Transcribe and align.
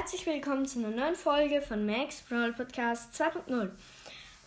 Herzlich 0.00 0.24
willkommen 0.24 0.64
zu 0.64 0.78
einer 0.78 0.88
neuen 0.88 1.14
Folge 1.14 1.60
von 1.60 1.84
Max 1.84 2.22
Brawl 2.22 2.54
Podcast 2.54 3.12
2.0. 3.20 3.70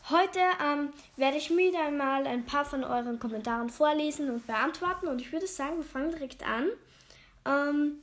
Heute 0.09 0.39
ähm, 0.59 0.89
werde 1.15 1.37
ich 1.37 1.55
wieder 1.55 1.85
einmal 1.85 2.25
ein 2.25 2.43
paar 2.43 2.65
von 2.65 2.83
euren 2.83 3.19
Kommentaren 3.19 3.69
vorlesen 3.69 4.31
und 4.31 4.47
beantworten 4.47 5.07
und 5.07 5.21
ich 5.21 5.31
würde 5.31 5.45
sagen, 5.45 5.77
wir 5.77 5.83
fangen 5.83 6.09
direkt 6.09 6.43
an 6.43 6.69
ähm, 7.45 7.97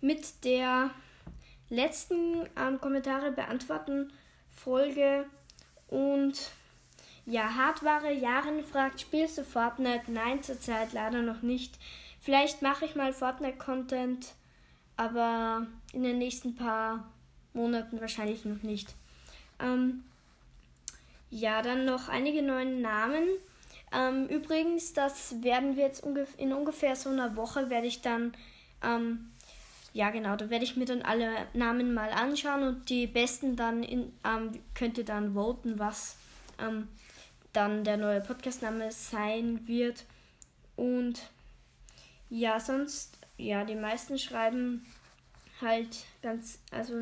mit 0.00 0.44
der 0.44 0.90
letzten 1.70 2.48
ähm, 2.56 2.80
Kommentare 2.80 3.32
beantworten 3.32 4.12
Folge 4.52 5.26
und 5.88 6.52
ja, 7.26 7.56
Hardware 7.56 8.12
Jaren 8.12 8.62
fragt, 8.62 9.00
spielst 9.00 9.38
du 9.38 9.42
Fortnite? 9.42 10.12
Nein, 10.12 10.44
zurzeit 10.44 10.92
leider 10.92 11.20
noch 11.20 11.42
nicht. 11.42 11.80
Vielleicht 12.20 12.62
mache 12.62 12.84
ich 12.84 12.94
mal 12.94 13.12
Fortnite-Content, 13.12 14.34
aber 14.98 15.66
in 15.92 16.02
den 16.02 16.18
nächsten 16.18 16.54
paar 16.54 17.08
Monaten 17.54 18.00
wahrscheinlich 18.00 18.44
noch 18.44 18.62
nicht. 18.62 18.94
Ähm, 19.60 20.04
ja, 21.30 21.62
dann 21.62 21.84
noch 21.84 22.08
einige 22.08 22.42
neue 22.42 22.66
Namen. 22.66 23.22
Ähm, 23.92 24.26
übrigens, 24.26 24.92
das 24.92 25.42
werden 25.42 25.76
wir 25.76 25.84
jetzt 25.84 26.02
ungef 26.02 26.34
in 26.36 26.52
ungefähr 26.52 26.96
so 26.96 27.10
einer 27.10 27.36
Woche 27.36 27.70
werde 27.70 27.86
ich 27.86 28.02
dann, 28.02 28.32
ähm, 28.82 29.30
ja 29.92 30.10
genau, 30.10 30.36
da 30.36 30.50
werde 30.50 30.64
ich 30.64 30.76
mir 30.76 30.84
dann 30.84 31.02
alle 31.02 31.30
Namen 31.54 31.94
mal 31.94 32.10
anschauen 32.10 32.64
und 32.64 32.90
die 32.90 33.06
besten 33.06 33.56
dann 33.56 33.82
in, 33.82 34.12
ähm, 34.24 34.58
könnt 34.74 34.98
ihr 34.98 35.04
dann 35.04 35.34
voten, 35.34 35.78
was 35.78 36.16
ähm, 36.58 36.88
dann 37.52 37.84
der 37.84 37.96
neue 37.96 38.20
Podcastname 38.20 38.90
sein 38.90 39.66
wird. 39.66 40.04
Und 40.76 41.22
ja, 42.30 42.58
sonst, 42.58 43.18
ja, 43.38 43.64
die 43.64 43.76
meisten 43.76 44.18
schreiben 44.18 44.84
halt 45.62 46.04
ganz, 46.22 46.58
also, 46.70 46.94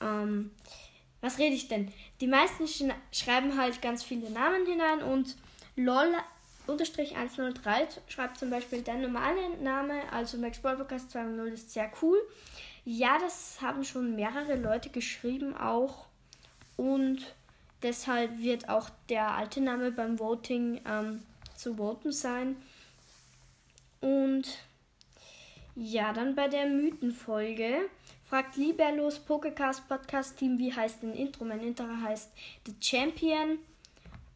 ähm, 0.00 0.50
was 1.20 1.38
rede 1.38 1.54
ich 1.54 1.68
denn? 1.68 1.92
Die 2.20 2.26
meisten 2.26 2.66
sch 2.66 2.84
schreiben 3.12 3.56
halt 3.56 3.80
ganz 3.80 4.02
viele 4.02 4.28
Namen 4.30 4.66
hinein 4.66 5.02
und 5.02 5.36
lol 5.76 6.12
unterstrich 6.66 7.16
103 7.16 7.88
schreibt 8.08 8.38
zum 8.38 8.50
Beispiel 8.50 8.82
der 8.82 8.94
normale 8.94 9.56
Name, 9.62 10.02
also 10.12 10.38
Max 10.38 10.58
Podcast 10.58 11.14
2.0 11.16 11.44
ist 11.46 11.70
sehr 11.72 11.90
cool. 12.02 12.18
Ja, 12.84 13.18
das 13.18 13.60
haben 13.62 13.84
schon 13.84 14.16
mehrere 14.16 14.56
Leute 14.56 14.90
geschrieben 14.90 15.56
auch 15.56 16.06
und 16.76 17.34
deshalb 17.82 18.38
wird 18.38 18.68
auch 18.68 18.90
der 19.08 19.32
alte 19.34 19.60
Name 19.60 19.92
beim 19.92 20.18
Voting 20.18 20.80
ähm, 20.84 21.22
zu 21.56 21.76
voten 21.76 22.10
sein. 22.10 22.56
Und 24.00 24.58
ja, 25.74 26.12
dann 26.12 26.34
bei 26.34 26.48
der 26.48 26.66
Mythenfolge 26.66 27.88
fragt 28.24 28.56
Liberlos 28.56 29.20
Pokécast 29.26 29.88
Podcast 29.88 30.36
Team, 30.38 30.58
wie 30.58 30.72
heißt 30.72 31.02
denn 31.02 31.14
Intro? 31.14 31.44
Mein 31.44 31.60
Intro 31.60 31.86
heißt 32.02 32.30
The 32.66 32.74
Champion. 32.80 33.58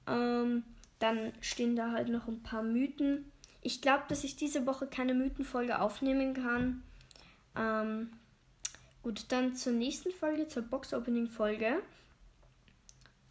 Ähm, 0.06 0.64
dann 0.98 1.32
stehen 1.40 1.76
da 1.76 1.92
halt 1.92 2.08
noch 2.08 2.26
ein 2.26 2.42
paar 2.42 2.62
Mythen. 2.62 3.30
Ich 3.60 3.82
glaube, 3.82 4.04
dass 4.08 4.24
ich 4.24 4.36
diese 4.36 4.66
Woche 4.66 4.86
keine 4.86 5.14
Mythenfolge 5.14 5.80
aufnehmen 5.80 6.34
kann. 6.34 6.82
Ähm, 7.56 8.12
gut, 9.02 9.26
dann 9.28 9.54
zur 9.54 9.72
nächsten 9.72 10.12
Folge, 10.12 10.46
zur 10.48 10.62
Box-Opening-Folge. 10.62 11.82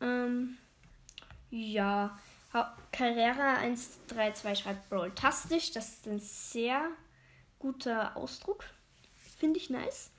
Ähm, 0.02 0.58
ja, 1.50 2.20
Carrera 2.92 3.56
132 3.58 4.64
schreibt 4.64 4.90
Brawl-tastisch. 4.90 5.72
Das 5.72 5.90
ist 5.90 6.08
ein 6.08 6.20
sehr 6.20 6.90
guter 7.60 8.16
Ausdruck. 8.16 8.66
Finde 9.38 9.60
ich 9.60 9.70
nice. 9.70 10.12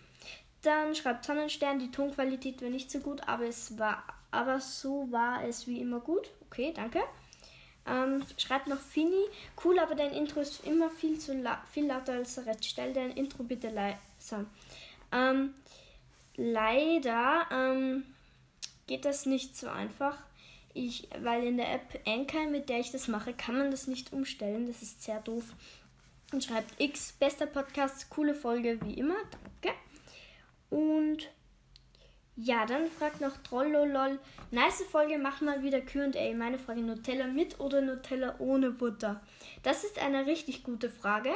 Dann 0.62 0.94
schreibt 0.94 1.24
Sonnenstern, 1.24 1.78
die 1.78 1.90
Tonqualität 1.90 2.60
war 2.62 2.70
nicht 2.70 2.90
so 2.90 2.98
gut, 2.98 3.26
aber 3.28 3.44
es 3.44 3.78
war, 3.78 4.04
aber 4.30 4.60
so 4.60 5.10
war 5.12 5.44
es 5.44 5.66
wie 5.66 5.80
immer 5.80 6.00
gut. 6.00 6.30
Okay, 6.46 6.72
danke. 6.74 7.02
Ähm, 7.86 8.24
schreibt 8.36 8.66
noch 8.66 8.80
Fini, 8.80 9.24
cool, 9.64 9.78
aber 9.78 9.94
dein 9.94 10.12
Intro 10.12 10.40
ist 10.40 10.66
immer 10.66 10.90
viel 10.90 11.20
zu 11.20 11.34
la 11.34 11.62
viel 11.70 11.86
lauter 11.86 12.14
als 12.14 12.34
der 12.34 12.46
Rest. 12.46 12.64
Stell 12.64 12.92
dein 12.92 13.12
Intro 13.12 13.44
bitte 13.44 13.68
leiser. 13.68 14.44
Ähm, 15.12 15.54
leider 16.34 17.46
ähm, 17.52 18.04
geht 18.88 19.04
das 19.04 19.26
nicht 19.26 19.56
so 19.56 19.68
einfach. 19.68 20.18
Ich, 20.74 21.08
weil 21.20 21.44
in 21.44 21.56
der 21.56 21.72
App 21.72 22.00
Anchor, 22.06 22.46
mit 22.46 22.68
der 22.68 22.80
ich 22.80 22.90
das 22.90 23.08
mache, 23.08 23.32
kann 23.32 23.56
man 23.56 23.70
das 23.70 23.86
nicht 23.86 24.12
umstellen. 24.12 24.66
Das 24.66 24.82
ist 24.82 25.02
sehr 25.02 25.20
doof. 25.20 25.44
Und 26.32 26.42
schreibt 26.42 26.80
X, 26.80 27.12
bester 27.12 27.46
Podcast, 27.46 28.10
coole 28.10 28.34
Folge 28.34 28.78
wie 28.84 28.94
immer. 28.94 29.16
Danke. 29.62 29.78
Und 30.70 31.30
ja, 32.38 32.66
dann 32.66 32.88
fragt 32.88 33.22
noch 33.22 33.36
Trollolol. 33.38 34.18
Nice 34.50 34.82
Folge, 34.90 35.16
mach 35.16 35.40
mal 35.40 35.62
wieder 35.62 35.80
QA. 35.80 36.34
Meine 36.34 36.58
Frage: 36.58 36.82
Nutella 36.82 37.26
mit 37.26 37.58
oder 37.60 37.80
Nutella 37.80 38.34
ohne 38.38 38.70
Butter? 38.70 39.22
Das 39.62 39.84
ist 39.84 39.98
eine 39.98 40.26
richtig 40.26 40.62
gute 40.62 40.90
Frage. 40.90 41.30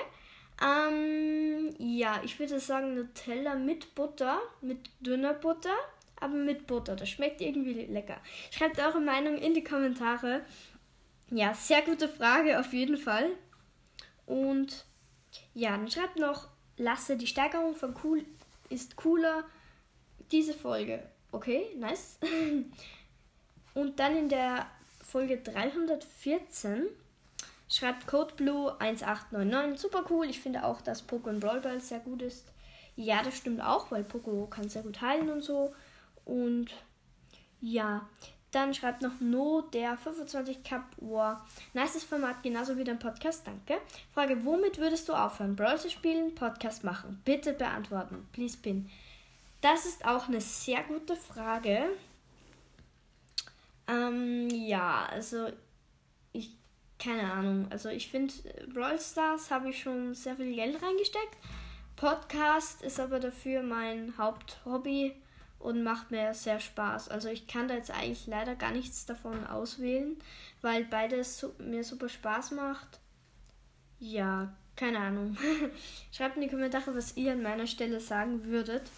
Ähm, 0.62 1.74
ja, 1.78 2.20
ich 2.22 2.38
würde 2.38 2.60
sagen 2.60 2.94
Nutella 2.94 3.54
mit 3.54 3.94
Butter, 3.94 4.40
mit 4.60 4.90
dünner 5.00 5.32
Butter, 5.32 5.74
aber 6.20 6.34
mit 6.34 6.66
Butter. 6.66 6.96
Das 6.96 7.08
schmeckt 7.08 7.40
irgendwie 7.40 7.72
lecker. 7.86 8.18
Schreibt 8.50 8.78
eure 8.78 9.00
Meinung 9.00 9.38
in 9.38 9.54
die 9.54 9.64
Kommentare. 9.64 10.42
Ja, 11.30 11.54
sehr 11.54 11.80
gute 11.80 12.08
Frage 12.08 12.60
auf 12.60 12.74
jeden 12.74 12.98
Fall. 12.98 13.30
Und 14.30 14.84
ja, 15.54 15.70
dann 15.70 15.91
schreibt 15.91 16.16
noch, 16.16 16.46
lasse 16.76 17.16
die 17.16 17.26
Steigerung 17.26 17.74
von 17.74 17.96
cool 18.04 18.24
ist 18.68 18.94
cooler. 18.94 19.42
Diese 20.30 20.54
Folge. 20.54 21.02
Okay, 21.32 21.66
nice. 21.76 22.18
Und 23.74 23.98
dann 23.98 24.16
in 24.16 24.28
der 24.28 24.68
Folge 25.04 25.38
314 25.38 26.86
schreibt 27.68 28.08
CodeBlue1899. 28.08 29.76
Super 29.76 30.04
cool. 30.10 30.26
Ich 30.30 30.38
finde 30.38 30.64
auch, 30.64 30.80
dass 30.80 31.08
Pokémon 31.08 31.41
Brawl 31.41 31.60
Ball 31.60 31.80
sehr 31.80 31.98
gut 31.98 32.22
ist. 32.22 32.47
Ja, 32.94 33.24
das 33.24 33.36
stimmt 33.36 33.60
auch, 33.60 33.91
weil 33.91 34.04
Poco 34.04 34.47
kann 34.47 34.68
sehr 34.68 34.82
gut 34.82 35.00
heilen 35.00 35.28
und 35.30 35.42
so. 35.42 35.74
Und 36.24 36.70
ja, 37.60 38.08
dann 38.52 38.74
schreibt 38.74 39.02
noch 39.02 39.20
No, 39.20 39.62
der 39.72 39.96
25 39.96 40.64
Cup 40.64 40.84
War. 40.96 41.46
Nices 41.72 42.04
Format, 42.04 42.42
genauso 42.42 42.76
wie 42.76 42.84
dein 42.84 42.98
Podcast, 42.98 43.46
danke. 43.46 43.80
Frage, 44.12 44.44
womit 44.44 44.78
würdest 44.78 45.08
du 45.08 45.14
aufhören? 45.14 45.54
Brawl 45.54 45.78
zu 45.78 45.90
spielen, 45.90 46.34
Podcast 46.34 46.82
machen? 46.82 47.20
Bitte 47.24 47.52
beantworten. 47.52 48.28
Please 48.32 48.58
pin. 48.60 48.90
Das 49.60 49.86
ist 49.86 50.04
auch 50.04 50.28
eine 50.28 50.40
sehr 50.40 50.82
gute 50.84 51.14
Frage. 51.14 51.90
Ähm, 53.86 54.48
ja, 54.50 55.06
also 55.10 55.48
ich, 56.32 56.50
keine 56.98 57.30
Ahnung. 57.30 57.66
Also 57.70 57.88
ich 57.88 58.08
finde, 58.08 58.32
Brawl 58.72 58.98
Stars 58.98 59.50
habe 59.50 59.70
ich 59.70 59.80
schon 59.80 60.14
sehr 60.14 60.34
viel 60.34 60.54
Geld 60.54 60.82
reingesteckt. 60.82 61.36
Podcast 61.96 62.82
ist 62.82 62.98
aber 62.98 63.20
dafür 63.20 63.62
mein 63.62 64.14
Haupthobby 64.16 65.14
und 65.60 65.83
macht 65.83 66.10
mir 66.10 66.34
sehr 66.34 66.59
Spaß. 66.59 67.09
Also 67.09 67.28
ich 67.28 67.47
kann 67.47 67.68
da 67.68 67.74
jetzt 67.74 67.91
eigentlich 67.91 68.27
leider 68.27 68.57
gar 68.57 68.72
nichts 68.72 69.07
davon 69.07 69.47
auswählen, 69.47 70.16
weil 70.62 70.84
beides 70.84 71.47
mir 71.59 71.84
super 71.84 72.09
Spaß 72.09 72.53
macht. 72.53 72.98
Ja, 74.01 74.53
keine 74.74 74.98
Ahnung. 74.98 75.36
schreibt 76.12 76.36
in 76.36 76.42
die 76.42 76.48
Kommentare, 76.48 76.95
was 76.97 77.16
ihr 77.16 77.33
an 77.33 77.42
meiner 77.42 77.66
Stelle 77.66 78.01
sagen 78.01 78.45
würdet. 78.47 78.91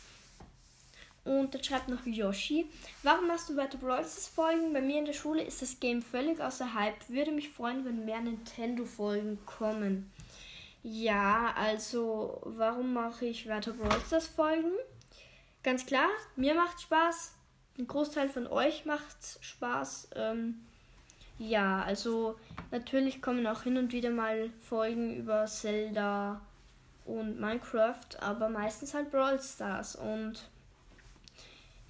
Und 1.24 1.54
dann 1.54 1.62
schreibt 1.62 1.88
noch 1.88 2.04
Yoshi. 2.06 2.66
Warum 3.02 3.28
machst 3.28 3.48
du 3.48 3.56
weiter 3.56 3.78
Brawl 3.78 4.04
Folgen? 4.04 4.72
Bei 4.72 4.80
mir 4.80 4.98
in 4.98 5.04
der 5.04 5.12
Schule 5.12 5.42
ist 5.42 5.62
das 5.62 5.78
Game 5.78 6.02
völlig 6.02 6.40
außer 6.40 6.74
Hype. 6.74 7.08
Würde 7.08 7.30
mich 7.30 7.50
freuen, 7.50 7.84
wenn 7.84 8.04
mehr 8.04 8.20
Nintendo-Folgen 8.20 9.38
kommen. 9.46 10.10
Ja, 10.82 11.54
also, 11.56 12.40
warum 12.44 12.92
mache 12.92 13.26
ich 13.26 13.48
weiter 13.48 13.72
Brawl 13.72 14.00
Folgen? 14.20 14.72
Ganz 15.62 15.86
klar, 15.86 16.08
mir 16.36 16.54
macht 16.54 16.80
Spaß. 16.80 17.34
Ein 17.78 17.86
Großteil 17.86 18.28
von 18.28 18.46
euch 18.46 18.84
macht 18.84 19.16
Spaß. 19.40 20.10
Ähm, 20.16 20.60
ja, 21.38 21.82
also 21.82 22.38
natürlich 22.70 23.22
kommen 23.22 23.46
auch 23.46 23.62
hin 23.62 23.76
und 23.76 23.92
wieder 23.92 24.10
mal 24.10 24.50
Folgen 24.62 25.16
über 25.16 25.46
Zelda 25.46 26.40
und 27.04 27.40
Minecraft, 27.40 28.20
aber 28.20 28.48
meistens 28.48 28.94
halt 28.94 29.10
Brawl 29.10 29.40
Stars 29.40 29.96
und 29.96 30.48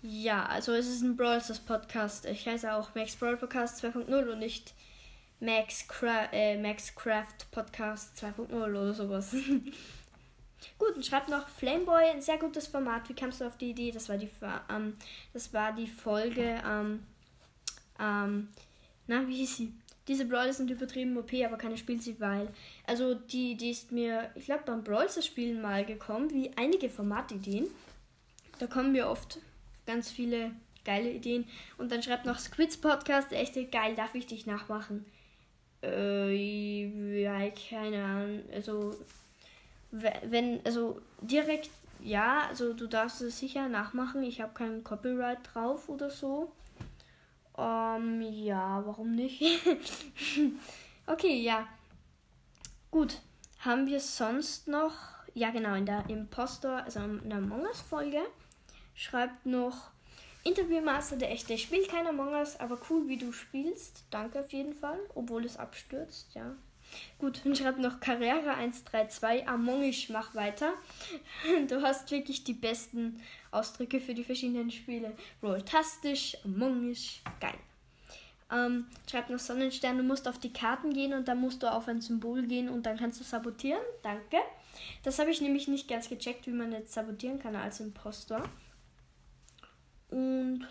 ja, 0.01 0.47
also 0.47 0.73
es 0.73 0.89
ist 0.89 1.03
ein 1.03 1.17
Brawl 1.17 1.41
Stars 1.41 1.61
Podcast. 1.61 2.27
Ich 2.27 2.47
heiße 2.47 2.73
auch 2.75 2.95
Max 2.95 3.15
Brawl 3.15 3.37
Podcast 3.37 3.85
2.0 3.85 4.33
und 4.33 4.39
nicht 4.39 4.75
Max, 5.39 5.87
Cra 5.87 6.33
äh, 6.33 6.57
Max 6.59 6.95
Craft 6.95 7.51
Podcast 7.51 8.17
2.0 8.25 8.53
oder 8.53 8.95
sowas. 8.95 9.35
Gut, 10.79 10.97
und 10.97 11.05
schreibt 11.05 11.29
noch 11.29 11.49
Flameboy, 11.49 12.11
ein 12.11 12.20
sehr 12.20 12.38
gutes 12.38 12.67
Format. 12.67 13.09
Wie 13.09 13.14
kamst 13.14 13.41
du 13.41 13.47
auf 13.47 13.56
die 13.56 13.70
Idee? 13.70 13.91
Das 13.91 14.09
war 14.09 14.17
die, 14.17 14.31
ähm, 14.70 14.94
das 15.32 15.53
war 15.53 15.73
die 15.73 15.87
Folge, 15.87 16.62
ähm, 16.67 17.06
ähm, 17.99 18.49
na, 19.06 19.26
wie 19.26 19.37
hieß 19.37 19.56
sie? 19.56 19.73
Diese 20.09 20.25
Brawler 20.25 20.53
sind 20.53 20.70
übertrieben 20.70 21.17
OP, 21.17 21.32
aber 21.44 21.56
keine 21.56 21.76
spielt 21.76 22.03
sie, 22.03 22.19
weil. 22.20 22.49
Also, 22.87 23.14
die, 23.14 23.56
die 23.56 23.70
ist 23.70 23.93
mir, 23.93 24.31
ich 24.35 24.47
glaube, 24.47 24.64
beim 24.67 24.82
Brawlers 24.82 25.25
Spielen 25.25 25.62
mal 25.62 25.85
gekommen, 25.85 26.31
wie 26.32 26.50
einige 26.56 26.88
Formatideen. 26.88 27.69
Da 28.58 28.67
kommen 28.67 28.93
mir 28.93 29.08
oft 29.08 29.38
ganz 29.87 30.11
viele 30.11 30.53
geile 30.85 31.11
Ideen. 31.11 31.47
Und 31.79 31.93
dann 31.93 32.03
schreibt 32.03 32.26
noch 32.26 32.38
Squids 32.38 32.76
Podcast, 32.76 33.32
echt 33.32 33.55
geil, 33.70 33.94
darf 33.94 34.15
ich 34.15 34.26
dich 34.26 34.47
nachmachen? 34.47 35.05
Äh, 35.82 37.20
ja, 37.23 37.50
keine 37.50 38.05
Ahnung. 38.05 38.43
Also, 38.53 38.97
wenn, 39.93 40.65
also 40.65 41.00
direkt, 41.21 41.71
ja, 42.00 42.47
also 42.49 42.73
du 42.73 42.87
darfst 42.87 43.21
es 43.21 43.39
sicher 43.39 43.69
nachmachen. 43.69 44.23
Ich 44.23 44.41
habe 44.41 44.55
keinen 44.55 44.83
Copyright 44.83 45.39
drauf 45.53 45.89
oder 45.89 46.11
so. 46.11 46.50
Ähm, 47.56 48.23
ja, 48.23 48.83
warum 48.85 49.12
nicht? 49.12 49.43
okay, 51.06 51.41
ja. 51.41 51.69
Gut. 52.91 53.21
Haben 53.61 53.87
wir 53.87 54.00
sonst 54.00 54.67
noch, 54.67 54.94
ja 55.35 55.50
genau, 55.50 55.75
in 55.75 55.87
der 55.87 56.09
Impostor, 56.09 56.83
also 56.83 56.99
in 57.00 57.29
der 57.29 57.39
Among 57.39 57.62
Us 57.62 57.81
Folge, 57.81 58.21
schreibt 58.94 59.47
noch 59.47 59.93
Interviewmaster, 60.43 61.17
der 61.17 61.31
echte 61.31 61.56
spielt 61.56 61.89
kein 61.89 62.09
Among 62.09 62.35
Us, 62.35 62.59
aber 62.59 62.77
cool, 62.91 63.06
wie 63.06 63.19
du 63.19 63.31
spielst. 63.31 64.05
Danke 64.11 64.41
auf 64.41 64.53
jeden 64.53 64.75
Fall, 64.75 64.99
obwohl 65.15 65.44
es 65.44 65.59
abstürzt, 65.59 66.35
ja. 66.35 66.56
Gut, 67.19 67.41
und 67.44 67.56
schreibt 67.56 67.79
noch 67.79 68.00
Karriere 68.00 68.55
132, 68.55 69.49
Among 69.49 69.83
Us, 69.83 70.09
mach 70.09 70.35
weiter. 70.35 70.73
Du 71.69 71.83
hast 71.83 72.11
wirklich 72.11 72.44
die 72.44 72.53
besten 72.53 73.21
Ausdrücke 73.50 74.00
für 74.00 74.15
die 74.15 74.25
verschiedenen 74.25 74.71
Spiele. 74.71 75.12
Rolltastisch, 75.43 76.37
Among 76.44 76.89
Us, 76.89 77.21
geil. 77.41 77.59
Ähm, 78.53 78.87
schreibt 79.11 79.31
noch 79.31 79.39
Sonnenstern, 79.39 79.97
du 79.97 80.05
musst 80.05 80.29
auf 80.29 80.39
die 80.39 80.53
Karten 80.53 80.93
gehen 80.93 81.15
und 81.15 81.27
dann 81.27 81.41
musst 81.41 81.62
du 81.62 81.73
auf 81.73 81.89
ein 81.89 82.03
Symbol 82.03 82.47
gehen 82.47 82.69
und 82.69 82.85
dann 82.85 82.99
kannst 82.99 83.19
du 83.19 83.25
sabotieren. 83.25 83.81
Danke. 84.03 84.37
Das 85.03 85.19
habe 85.19 85.31
ich 85.31 85.41
nämlich 85.41 85.69
nicht 85.69 85.89
ganz 85.89 86.09
gecheckt, 86.09 86.47
wie 86.47 86.53
man 86.53 86.73
jetzt 86.73 86.93
sabotieren 86.93 87.39
kann 87.39 87.56
als 87.56 87.81
Impostor. 87.81 88.43
Und 90.11 90.67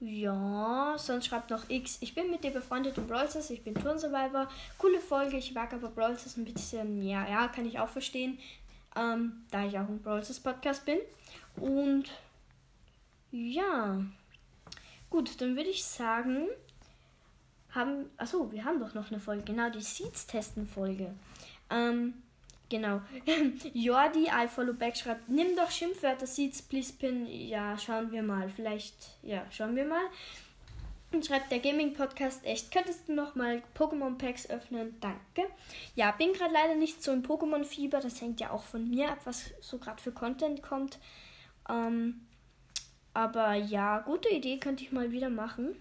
ja, 0.00 0.96
sonst 0.98 1.26
schreibt 1.26 1.50
noch 1.50 1.68
X. 1.68 1.98
Ich 2.00 2.14
bin 2.14 2.30
mit 2.30 2.44
dir 2.44 2.50
befreundet 2.50 2.98
in 2.98 3.06
Brawl 3.06 3.28
Stars. 3.28 3.50
Ich 3.50 3.62
bin 3.62 3.74
Turn-Survivor. 3.74 4.48
Coole 4.78 5.00
Folge. 5.00 5.36
Ich 5.36 5.54
mag 5.54 5.72
aber 5.72 5.88
Brawl 5.88 6.18
Stars 6.18 6.36
ein 6.36 6.44
bisschen. 6.44 7.02
Ja, 7.02 7.28
ja, 7.28 7.48
kann 7.48 7.66
ich 7.66 7.78
auch 7.78 7.88
verstehen. 7.88 8.38
Ähm, 8.96 9.44
da 9.50 9.64
ich 9.64 9.78
auch 9.78 9.88
ein 9.88 10.02
Brawl 10.02 10.22
Stars 10.22 10.40
Podcast 10.40 10.84
bin. 10.84 10.98
Und 11.56 12.04
ja. 13.30 14.04
Gut, 15.10 15.40
dann 15.40 15.56
würde 15.56 15.70
ich 15.70 15.84
sagen, 15.84 16.48
haben. 17.70 18.10
Achso, 18.16 18.50
wir 18.52 18.64
haben 18.64 18.80
doch 18.80 18.94
noch 18.94 19.10
eine 19.10 19.20
Folge. 19.20 19.44
Genau, 19.44 19.70
die 19.70 19.80
Seeds-Testen-Folge. 19.80 21.14
Ähm, 21.70 22.14
Genau. 22.68 23.02
Jordi, 23.74 24.24
I 24.24 24.48
follow 24.48 24.72
back 24.72 24.96
schreibt, 24.96 25.28
nimm 25.28 25.56
doch 25.56 25.70
Schimpfwörter, 25.70 26.26
Seeds, 26.26 26.62
please 26.62 26.92
pin. 26.92 27.26
Ja, 27.26 27.76
schauen 27.78 28.10
wir 28.10 28.22
mal. 28.22 28.48
Vielleicht, 28.48 28.94
ja, 29.22 29.44
schauen 29.50 29.76
wir 29.76 29.84
mal. 29.84 30.04
Und 31.12 31.24
schreibt 31.24 31.52
der 31.52 31.60
Gaming 31.60 31.92
Podcast 31.92 32.44
echt, 32.44 32.72
könntest 32.72 33.08
du 33.08 33.14
noch 33.14 33.36
mal 33.36 33.62
Pokémon 33.76 34.18
Packs 34.18 34.50
öffnen? 34.50 34.96
Danke. 35.00 35.48
Ja, 35.94 36.10
bin 36.10 36.32
gerade 36.32 36.52
leider 36.52 36.74
nicht 36.74 37.04
so 37.04 37.12
im 37.12 37.22
Pokémon 37.22 37.64
Fieber, 37.64 38.00
das 38.00 38.20
hängt 38.20 38.40
ja 38.40 38.50
auch 38.50 38.64
von 38.64 38.90
mir 38.90 39.10
ab, 39.10 39.18
was 39.24 39.52
so 39.60 39.78
gerade 39.78 40.02
für 40.02 40.10
Content 40.10 40.60
kommt. 40.60 40.98
Ähm, 41.68 42.26
aber 43.12 43.54
ja, 43.54 44.00
gute 44.00 44.28
Idee 44.28 44.58
könnte 44.58 44.82
ich 44.82 44.90
mal 44.90 45.12
wieder 45.12 45.30
machen. 45.30 45.76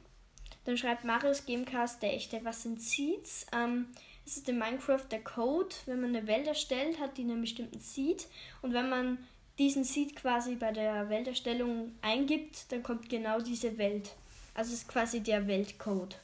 Dann 0.66 0.78
schreibt 0.78 1.04
Marius 1.04 1.48
Gamecast, 1.48 2.04
der 2.04 2.14
echte, 2.14 2.46
was 2.46 2.62
sind 2.62 2.80
Seeds? 2.80 3.48
Ähm, 3.54 3.88
es 4.26 4.38
ist 4.38 4.50
in 4.50 4.58
Minecraft 4.58 5.06
der 5.12 5.24
Code. 5.24 5.76
Wenn 5.86 6.02
man 6.02 6.16
eine 6.16 6.28
Welt 6.28 6.48
erstellt, 6.48 7.00
hat 7.00 7.18
die 7.18 7.24
einen 7.24 7.42
bestimmten 7.42 7.80
Seed. 7.80 8.28
Und 8.62 8.74
wenn 8.74 8.90
man 8.90 9.18
diesen 9.60 9.84
Seed 9.84 10.16
quasi 10.16 10.56
bei 10.56 10.72
der 10.72 11.10
Welterstellung 11.10 11.94
eingibt, 12.02 12.72
dann 12.72 12.84
kommt 12.84 13.10
genau 13.10 13.40
diese 13.40 13.78
Welt. 13.78 14.16
Also 14.54 14.74
es 14.74 14.82
ist 14.82 14.88
quasi 14.88 15.22
der 15.22 15.48
Weltcode. 15.48 16.20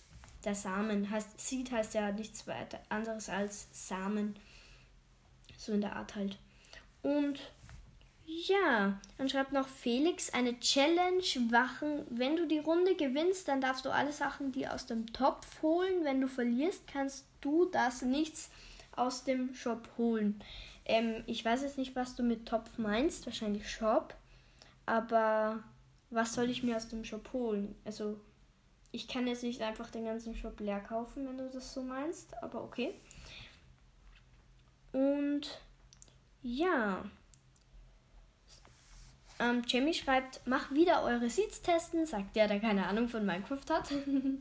Der 0.45 0.55
Samen 0.55 1.09
heißt, 1.09 1.39
Seed 1.39 1.71
heißt 1.71 1.93
ja 1.95 2.11
nichts 2.11 2.47
weiter 2.47 2.79
anderes 2.89 3.29
als 3.29 3.67
Samen. 3.71 4.35
So 5.57 5.73
in 5.73 5.81
der 5.81 5.95
Art 5.95 6.15
halt. 6.15 6.37
Und 7.01 7.39
ja, 8.29 8.99
dann 9.17 9.27
schreibt 9.27 9.53
noch 9.53 9.67
Felix 9.67 10.29
eine 10.31 10.59
Challenge 10.59 11.23
machen. 11.49 12.05
Wenn 12.09 12.35
du 12.35 12.45
die 12.45 12.59
Runde 12.59 12.95
gewinnst, 12.95 13.47
dann 13.47 13.59
darfst 13.59 13.85
du 13.85 13.89
alle 13.89 14.11
Sachen, 14.11 14.51
die 14.51 14.67
aus 14.67 14.85
dem 14.85 15.11
Topf 15.13 15.61
holen. 15.63 16.03
Wenn 16.03 16.21
du 16.21 16.27
verlierst, 16.27 16.85
kannst 16.87 17.25
du 17.41 17.65
das 17.65 18.03
nichts 18.03 18.51
aus 18.95 19.23
dem 19.23 19.55
Shop 19.55 19.89
holen. 19.97 20.41
Ähm, 20.85 21.23
ich 21.25 21.43
weiß 21.43 21.63
jetzt 21.63 21.79
nicht, 21.79 21.95
was 21.95 22.15
du 22.15 22.23
mit 22.23 22.47
Topf 22.47 22.77
meinst. 22.77 23.25
Wahrscheinlich 23.25 23.69
Shop. 23.69 24.13
Aber 24.85 25.63
was 26.11 26.33
soll 26.33 26.51
ich 26.51 26.61
mir 26.61 26.77
aus 26.77 26.87
dem 26.87 27.03
Shop 27.03 27.33
holen? 27.33 27.75
Also, 27.83 28.19
ich 28.91 29.07
kann 29.07 29.25
jetzt 29.25 29.43
nicht 29.43 29.61
einfach 29.61 29.89
den 29.89 30.05
ganzen 30.05 30.35
Shop 30.35 30.59
leer 30.59 30.81
kaufen, 30.81 31.27
wenn 31.27 31.37
du 31.37 31.49
das 31.49 31.73
so 31.73 31.81
meinst. 31.81 32.31
Aber 32.43 32.63
okay. 32.63 32.93
Und 34.91 35.61
ja. 36.43 37.03
Ähm, 39.39 39.61
Jamie 39.65 39.93
schreibt, 39.93 40.41
mach 40.45 40.71
wieder 40.71 41.03
eure 41.03 41.29
Seeds 41.29 41.61
testen, 41.61 42.05
sagt 42.05 42.35
der, 42.35 42.47
der 42.47 42.59
keine 42.59 42.87
Ahnung 42.87 43.07
von 43.07 43.25
Minecraft 43.25 43.69
hat. 43.69 43.91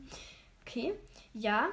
okay, 0.61 0.93
ja. 1.33 1.69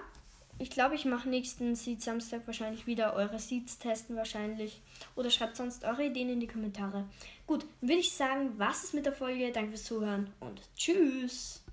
Ich 0.59 0.71
glaube, 0.71 0.95
ich 0.95 1.05
mache 1.05 1.29
nächsten 1.29 1.75
Seed 1.75 2.01
Samstag 2.01 2.47
wahrscheinlich 2.47 2.87
wieder 2.87 3.13
eure 3.15 3.39
Seeds 3.39 3.79
testen 3.79 4.17
wahrscheinlich. 4.17 4.81
Oder 5.15 5.29
schreibt 5.29 5.57
sonst 5.57 5.85
eure 5.85 6.07
Ideen 6.07 6.31
in 6.31 6.41
die 6.41 6.47
Kommentare. 6.47 7.05
Gut, 7.47 7.67
würde 7.83 8.01
ich 8.01 8.13
sagen, 8.13 8.55
was 8.57 8.85
ist 8.85 8.95
mit 8.95 9.05
der 9.05 9.13
Folge? 9.13 9.53
Danke 9.53 9.71
fürs 9.71 9.85
Zuhören 9.85 10.33
und 10.41 10.63
tschüss. 10.75 11.66